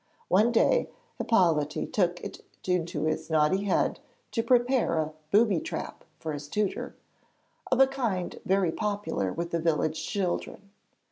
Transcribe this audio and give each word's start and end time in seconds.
One 0.29 0.51
day 0.51 0.89
Hippolyte 1.19 1.93
took 1.93 2.21
it 2.21 2.43
into 2.65 3.03
his 3.03 3.29
naughty 3.29 3.65
head 3.65 3.99
to 4.31 4.41
prepare 4.41 4.97
a 4.97 5.13
'booby 5.29 5.59
trap' 5.59 6.03
for 6.17 6.33
his 6.33 6.47
tutor, 6.47 6.95
of 7.71 7.79
a 7.79 7.85
kind 7.85 8.39
very 8.43 8.71
popular 8.71 9.31
with 9.31 9.51
the 9.51 9.59
village 9.59 10.03
children. 10.03 10.71